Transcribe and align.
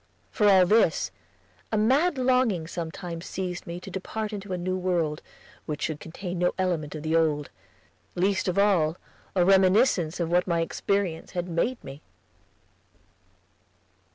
For 0.31 0.47
all 0.49 0.65
this 0.65 1.11
a 1.71 1.77
mad 1.77 2.17
longing 2.17 2.65
sometimes 2.65 3.27
seized 3.27 3.67
me 3.67 3.79
to 3.81 3.91
depart 3.91 4.33
into 4.33 4.51
a 4.51 4.57
new 4.57 4.75
world, 4.75 5.21
which 5.67 5.83
should 5.83 5.99
contain 5.99 6.39
no 6.39 6.55
element 6.57 6.95
of 6.95 7.03
the 7.03 7.15
old, 7.15 7.51
least 8.15 8.47
of 8.47 8.57
all 8.57 8.97
a 9.35 9.45
reminiscence 9.45 10.19
of 10.19 10.31
what 10.31 10.47
my 10.47 10.61
experience 10.61 11.33
had 11.33 11.47
made 11.47 11.83
me. 11.83 12.01